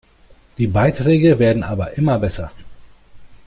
Die 0.57 0.65
Beiträge 0.65 1.37
werden 1.37 1.61
aber 1.63 1.95
immer 1.95 2.17
besser. 2.17 2.51